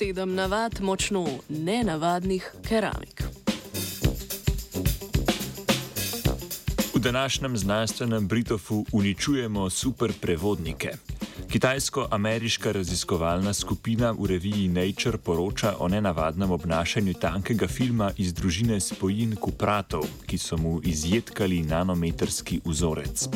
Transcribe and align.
sedem 0.00 0.34
navad 0.34 0.80
močno 0.80 1.26
nenavadnih 1.48 2.52
keramik. 2.68 3.22
V 6.94 6.98
današnjem 6.98 7.56
znanstvenem 7.56 8.28
Britofu 8.28 8.84
uničujemo 8.92 9.70
superprevodnike. 9.70 10.92
Kitajsko-ameriška 11.50 12.72
raziskovalna 12.72 13.50
skupina 13.52 14.12
v 14.14 14.26
reviji 14.26 14.68
Nature 14.68 15.18
poroča 15.18 15.74
o 15.78 15.88
nenavadnem 15.88 16.50
obnašanju 16.50 17.14
tankega 17.14 17.66
filma 17.66 18.12
iz 18.16 18.30
družine 18.34 18.78
spojin 18.80 19.34
kupratov, 19.36 20.06
ki 20.30 20.38
so 20.38 20.56
mu 20.56 20.78
izjedkali 20.84 21.62
nanometrski 21.66 22.60
vzorec. 22.64 23.26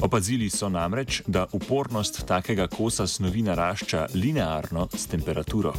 Opazili 0.00 0.48
so 0.50 0.68
namreč, 0.72 1.20
da 1.26 1.46
upornost 1.52 2.24
takega 2.26 2.66
kosa 2.66 3.06
snovi 3.06 3.42
narašča 3.42 4.06
linearno 4.14 4.88
s 4.96 5.06
temperaturo. 5.06 5.74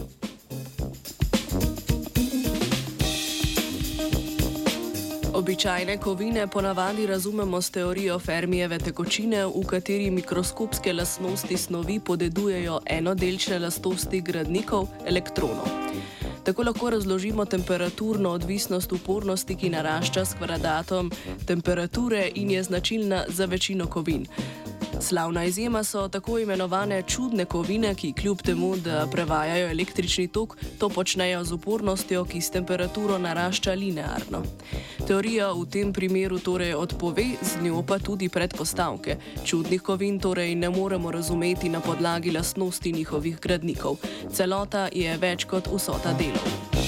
Običajne 5.41 5.97
kovine 5.97 6.47
ponavadi 6.47 7.07
razumemo 7.07 7.61
s 7.61 7.69
teorijo 7.69 8.19
Fermijeve 8.19 8.77
tekočine, 8.79 9.45
v 9.45 9.63
kateri 9.67 10.11
mikroskopske 10.11 10.93
lastnosti 10.93 11.57
snovi 11.57 11.99
podedujejo 11.99 12.79
enodelčne 12.85 13.59
lastnosti 13.59 14.21
gradnikov 14.21 14.87
elektronov. 15.07 15.65
Tako 16.43 16.63
lahko 16.63 16.89
razložimo 16.89 17.45
temperaturno 17.45 18.29
odvisnost 18.29 18.93
upornosti, 18.93 19.55
ki 19.55 19.69
narašča 19.69 20.25
s 20.25 20.37
kvadratom 20.37 21.11
temperature 21.47 22.29
in 22.35 22.51
je 22.51 22.63
značilna 22.63 23.23
za 23.27 23.45
večino 23.45 23.87
kovin. 23.87 24.27
Slavna 25.01 25.45
izjema 25.45 25.83
so 25.83 26.07
tako 26.07 26.39
imenovane 26.39 27.03
čudne 27.07 27.45
kovine, 27.45 27.95
ki 27.95 28.13
kljub 28.13 28.41
temu, 28.41 28.75
da 28.75 29.07
prevajajo 29.11 29.69
električni 29.69 30.27
tok, 30.27 30.57
to 30.79 30.89
počnejo 30.89 31.43
z 31.43 31.53
upornostjo, 31.53 32.25
ki 32.25 32.41
s 32.41 32.51
temperaturo 32.51 33.17
narašča 33.17 33.73
linearno. 33.73 34.43
Teorija 35.07 35.51
v 35.51 35.65
tem 35.65 35.93
primeru 35.93 36.39
torej 36.39 36.73
odpove, 36.73 37.25
z 37.41 37.63
njo 37.63 37.83
pa 37.87 37.99
tudi 37.99 38.29
predpostavke. 38.29 39.17
Čudnih 39.45 39.81
kovin 39.81 40.19
torej 40.19 40.55
ne 40.55 40.69
moremo 40.69 41.11
razumeti 41.11 41.69
na 41.69 41.79
podlagi 41.79 42.31
lastnosti 42.31 42.91
njihovih 42.91 43.39
gradnikov. 43.39 43.97
Celota 44.33 44.87
je 44.91 45.17
več 45.17 45.45
kot 45.45 45.67
vsota 45.67 46.13
delov. 46.13 46.80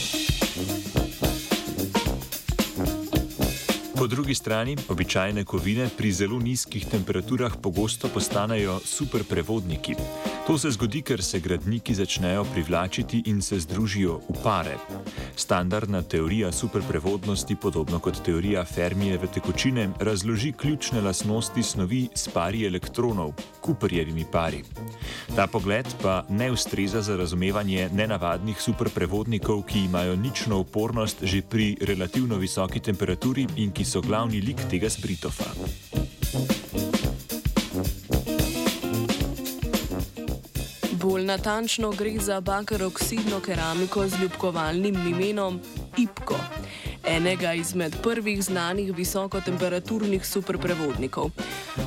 Po 3.96 4.08
drugi 4.08 4.36
strani, 4.36 4.78
običajne 4.90 5.44
kovine 5.46 5.90
pri 5.98 6.12
zelo 6.12 6.40
nizkih 6.40 6.86
temperaturah 6.86 7.54
pogosto 7.62 8.08
postanejo 8.08 8.80
superprevodniki. 8.86 9.96
To 10.44 10.58
se 10.58 10.72
zgodi, 10.72 11.00
ker 11.02 11.22
se 11.24 11.40
gradniki 11.40 11.94
začnejo 11.96 12.44
privlačiti 12.44 13.22
in 13.32 13.42
se 13.42 13.60
združijo 13.60 14.18
v 14.28 14.42
pare. 14.44 14.76
Standardna 15.36 16.02
teorija 16.02 16.52
superprevodnosti, 16.52 17.56
podobno 17.56 18.00
kot 18.00 18.20
teorija 18.26 18.66
Fermijeve 18.66 19.28
tekočine, 19.28 19.90
razloži 20.00 20.52
ključne 20.52 21.02
lastnosti 21.02 21.64
snovi 21.64 22.10
s 22.16 22.28
pari 22.28 22.66
elektronov, 22.68 23.32
Cooperjevimi 23.66 24.26
pari. 24.32 24.64
Ta 25.36 25.48
pogled 25.48 25.88
pa 26.02 26.26
ne 26.30 26.52
ustreza 26.52 27.02
za 27.02 27.16
razumevanje 27.16 27.90
nenavadnih 27.94 28.62
superprevodnikov, 28.62 29.64
ki 29.64 29.80
imajo 29.80 30.16
nično 30.16 30.60
upornost 30.60 31.24
že 31.24 31.42
pri 31.42 31.78
relativno 31.82 32.36
visoki 32.38 32.80
temperaturi 32.80 33.48
in 33.56 33.72
ki 33.72 33.86
so 33.86 34.02
glavni 34.02 34.42
lik 34.42 34.60
tega 34.70 34.90
spritofa. 34.90 35.56
Natančno 41.38 41.92
gre 41.92 42.20
za 42.20 42.42
bakaroksidno 42.42 43.40
keramiko 43.40 44.08
z 44.08 44.20
ljubkovalnim 44.22 44.96
imenom 45.08 45.60
IPKO, 45.98 46.36
enega 47.04 47.54
izmed 47.54 47.96
prvih 48.04 48.44
znanih 48.44 48.94
visokotemperaturnih 48.96 50.26
superprevodnikov. 50.26 51.32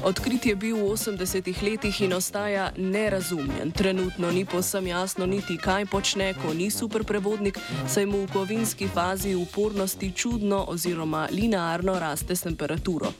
Odkrit 0.05 0.47
je 0.47 0.57
bil 0.57 0.77
v 0.77 0.93
80-ih 0.93 1.63
letih 1.63 2.01
in 2.01 2.13
ostaja 2.13 2.71
nerazumljen. 2.77 3.71
Trenutno 3.71 4.31
ni 4.31 4.45
posem 4.45 4.87
jasno 4.87 5.27
niti, 5.27 5.57
kaj 5.57 5.87
počne, 5.87 6.35
ko 6.35 6.55
ni 6.55 6.71
superprevodnik, 6.71 7.59
saj 7.89 8.07
mu 8.07 8.25
v 8.25 8.33
kovinski 8.33 8.89
fazi 8.89 9.35
upornosti 9.35 10.13
čudno 10.13 10.65
oziroma 10.69 11.29
linearno 11.31 11.99
raste 11.99 12.37
s 12.37 12.43
temperaturo. 12.43 13.13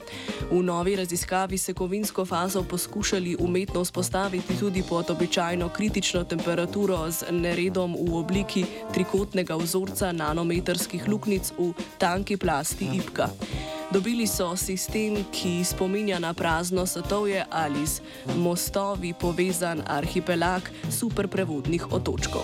V 0.51 0.63
novi 0.63 0.95
raziskavi 0.95 1.57
se 1.57 1.73
kovinsko 1.73 2.25
fazo 2.25 2.63
poskušali 2.63 3.35
umetno 3.39 3.83
vzpostaviti 3.83 4.59
tudi 4.59 4.83
pod 4.89 5.09
običajno 5.09 5.69
kritično 5.69 6.23
temperaturo 6.23 7.11
z 7.11 7.31
neredom 7.31 7.95
v 7.99 8.15
obliki 8.15 8.65
trikotnega 8.93 9.55
vzorca 9.55 10.11
nanometrskih 10.11 11.07
luknjic 11.07 11.51
v 11.57 11.73
tanki 11.97 12.37
plasti 12.37 12.85
IPKA. 12.97 13.29
Dobili 13.91 14.27
so 14.27 14.55
sistem, 14.55 15.23
ki 15.31 15.63
spominja 15.63 16.19
na 16.19 16.33
prazno 16.33 16.85
satovje 16.85 17.45
ali 17.49 17.87
z 17.87 18.01
mostovi 18.35 19.13
povezan 19.13 19.81
arhipelag 19.87 20.61
superprevodnih 20.91 21.91
otočkov. 21.91 22.43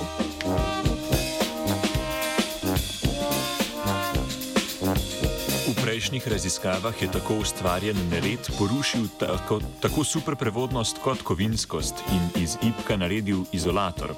Prejšnjih 5.83 6.27
raziskavah 6.27 7.01
je 7.01 7.11
tako 7.11 7.35
ustvarjen 7.43 7.97
nered 8.11 8.39
porušil 8.57 9.07
tako, 9.19 9.59
tako 9.81 10.03
superprevodnost 10.03 10.97
kot 11.03 11.21
kovinskost 11.21 11.95
in 12.11 12.43
iz 12.43 12.55
IPK 12.55 12.95
naredil 12.97 13.43
izolator. 13.51 14.15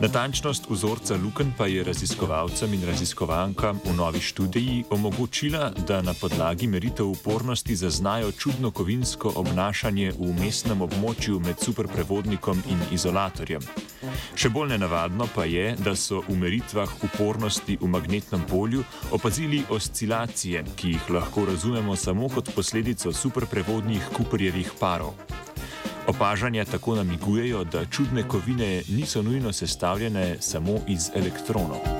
Natančnost 0.00 0.64
vzorca 0.70 1.16
luken 1.16 1.52
pa 1.58 1.66
je 1.66 1.84
raziskovalcem 1.84 2.74
in 2.74 2.86
raziskovankam 2.86 3.80
v 3.84 3.96
novi 3.96 4.20
študiji 4.20 4.84
omogočila, 4.90 5.72
da 5.88 6.02
na 6.02 6.14
podlagi 6.14 6.66
meritev 6.66 7.06
upornosti 7.06 7.76
zaznajo 7.76 8.32
čudno 8.32 8.70
kovinsko 8.70 9.32
obnašanje 9.34 10.12
v 10.18 10.32
mestnem 10.40 10.80
območju 10.80 11.40
med 11.40 11.60
superprevodnikom 11.60 12.62
in 12.70 12.80
izolatorjem. 12.92 13.66
Še 14.34 14.48
bolj 14.48 14.72
nenavadno 14.72 15.26
pa 15.34 15.44
je, 15.44 15.74
da 15.84 15.92
so 15.96 16.22
v 16.28 16.38
meritvah 16.38 16.88
upornosti 17.04 17.76
v 17.80 17.90
magnetnem 17.90 18.46
polju 18.48 18.84
opazili 19.12 19.64
oscilacije, 19.68 20.64
ki 20.76 20.94
jih 20.94 20.99
lahko 21.08 21.44
razumemo 21.44 21.96
samo 21.96 22.28
kot 22.28 22.50
posledico 22.54 23.12
superprevodnih 23.12 24.08
Cooperjevih 24.16 24.72
parov. 24.80 25.12
Opažanja 26.06 26.64
tako 26.64 26.94
namigujejo, 26.94 27.64
da 27.64 27.84
čudne 27.84 28.22
kovine 28.28 28.82
niso 28.88 29.22
nujno 29.22 29.52
sestavljene 29.52 30.36
samo 30.40 30.78
iz 30.88 31.10
elektronov. 31.14 31.99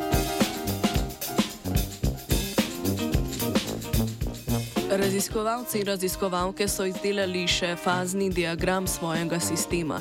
Raziskovalci 5.20 5.78
in 5.78 5.84
raziskovalke 5.86 6.64
so 6.64 6.86
izdelali 6.88 7.42
še 7.44 7.75
fazni 7.76 8.31
diagram 8.32 8.86
svojega 8.88 9.36
sistema. 9.41 9.98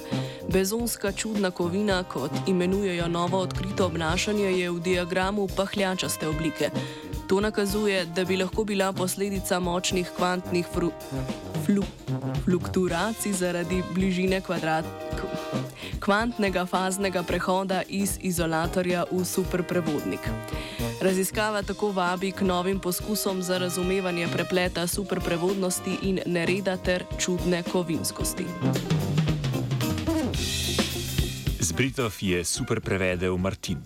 Bezonska 0.48 1.12
čudna 1.12 1.52
kovina, 1.52 1.98
kot 2.08 2.32
imenujejo 2.48 3.10
novo 3.12 3.42
odkrito 3.44 3.90
obnašanje, 3.92 4.46
je 4.46 4.70
v 4.72 4.80
diagramu 4.80 5.50
pahljačaste 5.58 6.28
oblike. 6.28 6.72
To 7.28 7.42
nakazuje, 7.44 8.06
da 8.16 8.24
bi 8.24 8.40
lahko 8.40 8.64
bila 8.64 8.94
posledica 8.96 9.60
močnih 9.60 10.08
kvantnih 10.16 10.72
fru, 10.74 10.94
flu, 11.66 11.84
fluktuacij 12.46 13.36
zaradi 13.44 13.84
bližine 13.92 14.40
kvadrat, 14.42 14.88
kvantnega 16.00 16.66
faznega 16.66 17.24
prehoda 17.24 17.82
iz 17.88 18.18
izolatorja 18.22 19.04
v 19.12 19.26
superprevodnik. 19.26 20.20
Raziskava 21.02 21.62
tako 21.62 21.92
vabi 21.92 22.32
k 22.32 22.42
novim 22.42 22.80
poskusom 22.80 23.42
za 23.44 23.58
razumevanje 23.58 24.28
prepleta 24.34 24.88
superprevodnosti 24.88 25.98
in 26.02 26.20
nereda 26.26 26.78
ter 26.78 27.04
čudne 27.18 27.64
kovinskosti. 27.64 28.46
Z 31.60 31.72
Britov 31.72 32.14
je 32.20 32.44
super 32.46 32.82
prevedel 32.82 33.38
Martin. 33.38 33.78